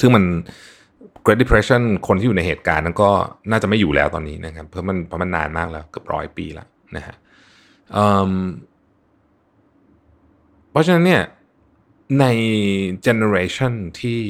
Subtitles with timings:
[0.00, 0.24] ซึ่งมัน
[1.24, 3.10] Great Depression คนที่อยู่ในเหตุการณ์นั้นก็
[3.50, 7.16] น่าจะไม่อยู่แล้วตอนนี้นะครับเพราะมันเพราะมันนานมากแล้วเกือบร้อยปีแล้วนะฮะ
[10.76, 11.22] เพราะฉะนั้นเนี่ย
[12.20, 12.24] ใน
[13.02, 14.20] generation ที่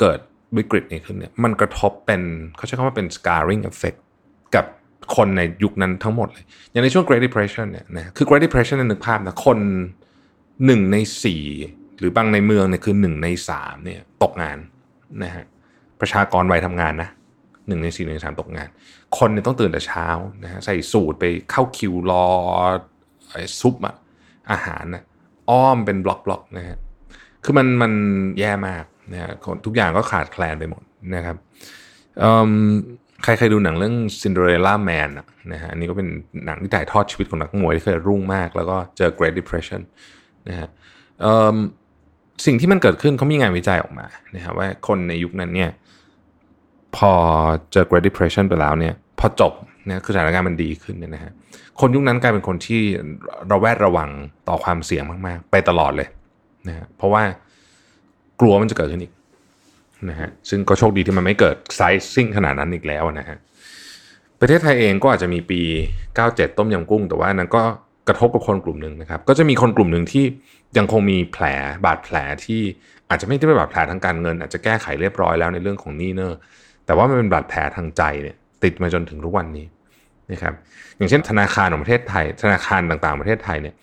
[0.00, 0.20] เกิด
[0.56, 2.22] วิกฤตนี้ขึ้นเนี่ยมันกระทบเป็น
[2.56, 3.98] เขาใช้คำว่าเป็น scarring effect
[4.54, 4.66] กับ
[5.16, 9.58] คนในยุคนั้นทั้งหมดเลย อย่างในช่วง Great Depression เนี่ยนะคือ Great Depression ในนึกภาพนะคน
[10.66, 11.42] หนึ่งในสี่
[11.98, 14.58] หรือบางในเมืองเนี่ยคือหนึ่งในสามเนี่ยตกงาน
[15.22, 15.44] นะฮะ
[16.00, 17.10] ประชากรวัยทำงานนะ
[17.68, 18.68] หนึ่งในสี่หนึ่งในสามตกงาน
[19.18, 20.06] คนเนี่ยต้องตื่นแต่เช้า
[20.42, 22.26] นะฮะใส่สูตรไปเข้าคิวรอ
[23.60, 23.94] ซุปอะ
[24.50, 25.02] อาหารนะ
[25.50, 26.76] อ้อมเป็นบล็อกๆนะฮะ
[27.44, 27.92] คือมันมัน
[28.40, 29.30] แย่มากนะฮะ
[29.66, 30.82] ทุกอย่างก็ขาดแคลนไปหมด
[31.14, 31.36] นะครับ
[33.24, 35.10] ใครเคยดูหนังเรื่อง Cinderella Man
[35.52, 36.08] นะฮะอันนี้ก็เป็น
[36.46, 39.82] หนังที่ถ่ายทอดชีวิตของนักมวยที่เคยรุ่งมาก แล้วก็เจอ Great Depression
[40.48, 40.68] นะฮะ
[42.46, 45.70] สิ่งที่มันเกิดขึ้นเขามีงานวิจัยออกมานะฮะว่าคนในยุคนั้นเนี่ย
[46.96, 47.12] พอ
[47.72, 49.52] เจอ Great Depression ไปแล้วเนี่ยพอจบ
[49.88, 51.32] นี่ยคือสถานการณ์มันดีขึ้นเนี่ยนะฮะ
[51.80, 52.80] คนยุคนั้นกลายเป็นคนที่
[53.50, 54.10] ระแวดระวัง
[54.48, 56.08] ต่อความเสี่ยงมาก ๆ ไปตลอดเลย
[56.68, 57.22] นะฮะเพราะว่า
[58.40, 59.12] กลัวมันจะเกิดขึ้นอีก
[60.10, 61.80] นะฮะซึ่งก็โชคดีที่มันไม่เกิดไซ
[62.12, 63.38] ซิ่งขนาดนั้นอีกแล้วนะฮะ
[64.40, 65.60] ประเทศไทยเองก็อาจจะมีปี
[66.08, 67.62] 97 ต้มยำกุ้ง แต่ว่านั้นก็
[68.08, 70.24] กระทบกับคนกลุ่มหนึ่งนะครับ ก็จะมีคนกลุ่มหนึ่งที่
[70.78, 71.44] ยังคงมีแผล
[71.84, 72.60] บาดแผลที่
[73.08, 76.38] อาจจะไม่ได้เป็นบาดแผลทางการเงิน อาจจะแก้ไขเรียบร้อยแล้วในเรื่องของนี่เนอร์
[76.86, 79.66] แต่ว่ามันเป็นบาดแผลทางใจเนี่ยติดมาจนถึงทุกวันนี้
[80.32, 80.54] นะครับ
[80.96, 83.74] อย่างเช่นธนาคารของประเทศไทย ธนาคารต่างๆประเทศไทยเนี่ย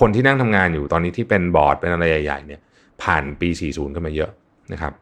[0.00, 2.60] คนที่นั่งทำงานอยู่ตอนนี้ที่เป็นบอร์ดเป็นอะไรใหญ่ๆเนี่ย
[3.02, 4.30] ผ่านปี 40 กันมาเยอะ
[4.72, 4.92] นะครับ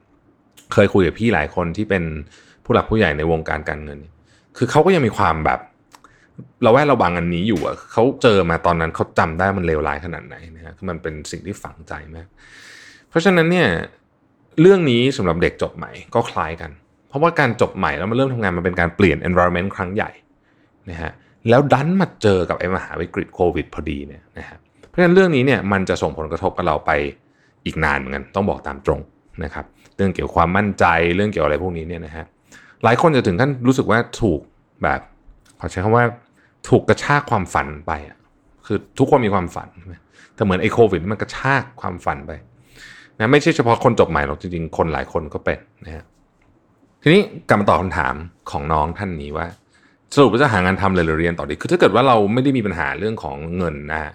[0.73, 2.05] เคยคุยกับพี่หลายคนที่เป็น
[2.65, 3.99] ผู้หลักผู้ใหญ่ในวงการการเงิน
[4.57, 5.61] คือเขาก็ยังมีความแบบ
[6.63, 12.27] เราแวดระวังอันนี้อยู่อะเขาเจอมาตอนนั้นเขาจำได้มันเลวร้ายขนาดไหนนะฮะคือมันเป็นสิ่งที่ฝังใจมาก
[13.09, 13.69] เพราะฉะนั้นเนี่ย
[14.61, 16.71] เรื่องนี้สำหรับเด็กจบใหม่ก็คล้ายกัน
[17.09, 20.11] เพราะว่าการจบใหม่แล้วมาเริ่มทำงานมันเป็นการเปลี่ยน environment ครั้งใหญ่
[20.91, 21.13] นะฮะ
[21.49, 26.91] แล้วดันมาเจอกับไอ้มหาวิกฤตโควิดพอดีเนี่ยนะฮะเพราะฉะนั้นเรื่องนี้เนี่ยมันจะส่งผลกระทบกับเราไป
[27.67, 29.01] อีกนานเหมือนกันต้องบอกตามตรง
[29.45, 29.65] นะครับ
[29.97, 30.85] เรื่องเกี่ยวกับความมั่นใจ
[31.17, 32.25] เรื่องเกี่ยวอะไรพวกนี้เนี่ยนะฮะ
[32.85, 34.41] หลายคนจะถึงขั้นรู้สึกว่าถูก
[34.83, 35.01] แบบ
[35.61, 36.05] ขอใช้คำว่า
[36.69, 38.17] ถูกกระชากความฝันไปอะ
[38.67, 39.69] คือทุกคนมีความฝัน
[40.35, 42.33] แต่เหมือนไอ้โควิดมันกระชากความฝันไป
[43.19, 46.05] นะไม่ใช่เฉพาะคนจบใหม่หรอกจริงๆ คนหลายคนก็เป็นนะฮะ
[47.03, 48.15] ทีนี้กลับมาตอบคำถาม
[48.51, 49.47] ของน้องท่านนี้ว่า
[50.15, 54.13] สรุปว่าจะหางานทำเลยหรือเรียนต่อดี คือถ้าเกิดว่าเราไม่ได้มีปัญหาเรื่องของเงินนะฮะ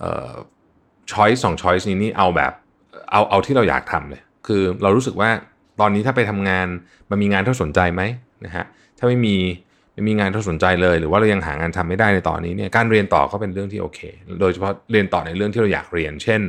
[0.00, 0.30] เอ่อ
[1.12, 2.52] ช้อยสองช้อยนี้นี่เอาแบบ
[3.10, 5.30] เอาเอาที่เราอยากทำเลย คือเรารู้สึกว่า
[5.80, 6.66] ตอนนี้ถ้าไปทำงาน
[7.10, 8.02] มันมีงานที่สนใจไหม
[8.44, 8.64] นะฮะ
[8.98, 9.36] ถ้าไม่มี
[9.92, 14.00] ไม่มีงานที่สนใจเลย หรือว่าเรายังหางานทำไม่ได้ในตอนนี้เนี่ย การเรียนต่อก็เป็นเรื่องที่โอเค
[14.40, 16.40] โดยเฉพาะเรียนต่อในเรื่องที่เราอยากเรียน เช่น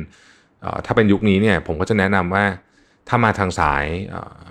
[0.86, 2.44] ถ้าเป็นยุคนี้เนี่ยผมก็จะแนะนำว่า
[3.08, 3.84] ถ้ามาทางสาย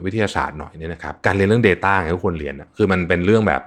[0.06, 3.62] วิทยาศาสตร์หน่อยเนี่ยนะครับ การเรียนเรื่อง Data เนี่ยควรเรียนคือมันเป็นเรื่องแบบ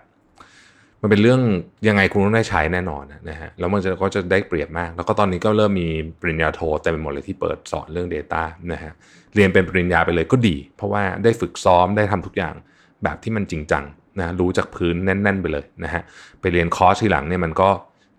[1.07, 1.43] มันเป็นเรื่อง
[1.89, 5.89] ยังไงคุณต้องได้ใช้แน่นอนนะฮะแล้วมันจะก็จะได้เปรียบมาก แล้วก็ตอนนี้ก็เริ่มมี
[6.21, 8.93] ปริญญาโทเต็มไปหมดเลยที่เปิดสอนเรื่อง Data นะฮะ
[9.35, 12.55] เรียนเป็นปริญญาไปเลยก็ดี เพราะว่าได้ฝึกซ้อมได้ทำทุกอย่าง
[13.03, 13.85] แบบที่มันจริงจัง
[14.19, 16.03] นะรู้จากพื้นแน่น ๆ ไปเลยนะฮะ
[16.41, 17.71] ไปเรียนคอร์สทีหลังเนี่ยมันก็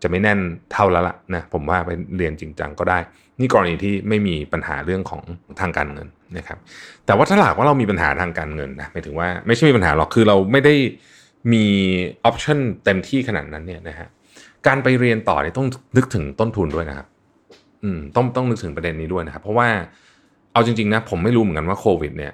[0.01, 0.39] จะไม่แน่น
[0.71, 2.99] เท่าแล้วล่ะนะผมว่าไปเรียนจริงจังก็ได้
[3.39, 5.21] นี่กรณีที่ไม่มีปัญหาเรื่องของ
[5.59, 6.07] ทางการเงิน
[6.37, 6.57] นะครับ
[7.05, 10.75] แต่ว่าถ้าหากว่าเรามีปัญหาทางการเงินนะหมายถึงว่าไม่ใช่มีปัญหาหรอกคือเราไม่ได้
[11.53, 11.65] มี
[12.25, 14.07] ออปชันเต็มที่ขนาดนั้นเนี่ยนะฮะ
[14.67, 15.67] การไปเรียนต่อเนี่ยต้อง
[15.97, 17.07] นึกถึงต้นทุนด้วยนะครับ
[17.83, 19.67] อืมต้องต้องนึกถึงประเด็นนี้ด้วยนะครับ เพราะว่า
[20.53, 22.33] เอาจริงๆนะผมไม่รู้เหมือนกันว่าโควิด เนี่ย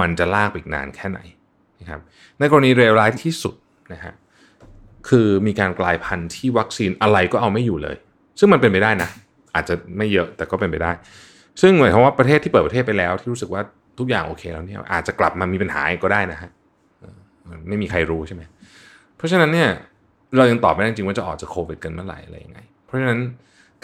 [0.00, 1.20] มันจะลากไปอีกนานแค่ไหน
[1.80, 2.00] นะครับ
[2.38, 3.54] ในกรณีเลร้ายที่สุด
[3.92, 4.14] นะฮะ
[5.08, 7.96] คือมีการกลายพันธุ์ที่วัคซีนอะไรก็เอาไม่อยู่เลย
[8.38, 9.10] ซึ่งมันเป็นไปได้นะ
[9.54, 10.92] อาจจะไม่เยอะแต่ก็เป็นไปได้
[11.60, 13.62] ซึ่งหมายความว่าประเทศที่เปิดประเทศไปแล้ว ที่รู้สึกว่า
[13.98, 16.50] ทุกอย่างโอเคแล้วเนี่ยอาจจะกลับมามีปัญหาก็ได้นะฮะ
[17.68, 18.42] ไม่มีใครรู้ใช่ไหม
[19.16, 19.70] เพราะฉะนั้นเนี่ย
[20.36, 23.20] เรายังตอบไม่ได้จริงว่าจะออกจากโควิดกันเมื่อไหร่อะไรยังไง เพราะฉะนั้น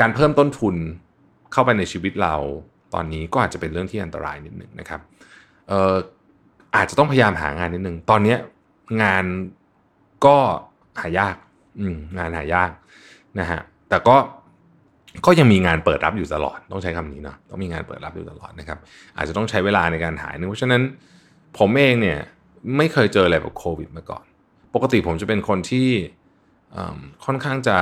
[0.01, 0.75] การเพิ่มต้นทุน
[1.53, 2.35] เข้าไปในชีวิตเรา
[2.95, 5.01] ตอนนี้ก็อาจจะเป็นเรื่องที่อันตรายนิดหนึ่งนะครับ
[5.69, 5.95] เอ่อ
[6.77, 8.37] อาจจะต้องพยายามหางานนิดหนึ่งตอนนี้
[9.03, 9.25] งาน
[10.27, 10.37] ก็
[11.01, 11.37] หายาก
[11.81, 12.71] อืมงานหายาก
[13.41, 14.17] นะฮะแต่ก็
[15.27, 18.79] ก็ยังมีงานเปิดรับอยู่ตลอด ต้องใช้คำนี้เนาะต้องมีงานเปิดรับอยู่ตลอดนะครับ
[19.17, 20.83] อาจจะต้องใช้เวลาในการหายนึงเพราะฉะนั้น
[21.59, 22.19] ผมเองเนี่ย
[22.77, 24.25] ไม่เคยเจออะไรแบบโควิดมาก่อน
[24.75, 25.89] ปกติผมจะเป็นคนที่
[27.25, 27.77] ค่อนข้างจะ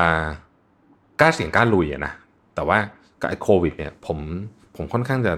[1.21, 2.12] กล้าเสี่ยงกล้าลุยอะนะ
[2.55, 2.79] แต่ว่า
[3.23, 4.19] กับโควิดเนี่ยผม
[4.77, 5.33] ผมค่อนข้างจะ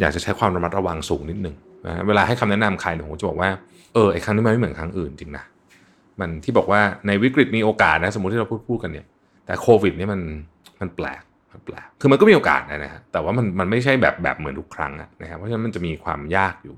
[0.00, 1.54] อยากจะใช้ความระมัดระวังสูงนิดนึง
[1.86, 3.50] นะเวลาให้คำแนะนำใครผมจะบอกว่า
[3.94, 5.44] เออไอ้ครั้งนี้มันไม่เหมือนครั้งอื่นจริงนะ
[6.20, 9.06] มันที่บอกว่าในวิกฤตมีโอกาสนะสมมติที่เราพูดพูดกันเนี่ย
[9.46, 10.20] แต่โควิดนี่มัน
[10.80, 11.22] มันแปลก
[11.52, 14.92] มันแปลกคือมันก็มีโอกาสนะฮะแต่ว่ามันมันไม่ใช่แบบแบบเหมือนทุกครั้ง
[15.22, 16.76] นะครับเพราะฉะนั้นมันจะมีความยากอยู่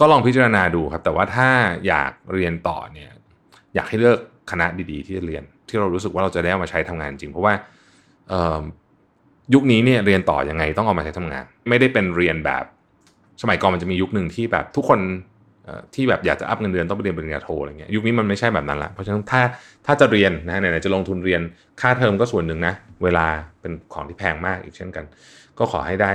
[0.00, 1.48] ก็ลองพิจารณาดูครับ แต่ว่าถ้า
[1.86, 3.10] อยากเรียนต่อเนี่ย
[3.74, 4.18] อยากให้เลือก
[4.50, 7.54] คณะดีๆ ที่จะเรียน ที่เรารู้สึกว่าเราจะได้เอามาใช้ทำงานจริง เพราะว่า
[9.54, 12.64] ยุคนี้เนี่ยเรียนต่อยังไงต้องเอามาใช้ทำงาน ไม่ได้เป็นเรียนแบบ
[13.42, 15.00] สมัยก่อนมันจะมียุคหนึ่งที่แบบทุกคน
[15.94, 19.42] ที่แบบอยากจะอัพเงินเดือนต้องไปเรียนปริญญาโทอะไรเงี้ยยุคนี้มันไม่ใช่แบบนั้นละเพราะฉะนั้นถ้า
[19.86, 21.40] ถ้าจะเรียนนะไหนๆจะลงทุนเรียน
[21.80, 23.26] ค่าเทอมก็ส่วนหนึ่งนะ เวลา
[23.60, 25.04] เป็นของที่แพงมากอีกเช่นกัน
[25.58, 26.10] ก็ขอให้ได้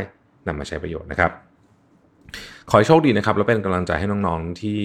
[0.48, 1.32] นำมาใช้ประโยชน์นะครับ
[2.70, 4.80] ขอให้โชคดีนะครับ แล้วเป็นกำลังใจให้น้องๆที่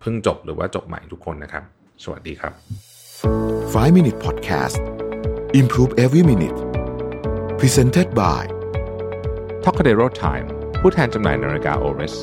[0.00, 1.64] เพิ่งจบหรือว่าจบใหม่ทุกคนนะครับ
[2.04, 2.52] สวัสดีครับ
[3.72, 4.76] 5 Minute Podcast
[5.60, 6.58] Improve Every Minute
[7.60, 8.42] Presented by
[9.64, 10.46] t o c a d e r o Time
[10.80, 12.14] ผู้แทนจำหน่ายนาฬิกา Oris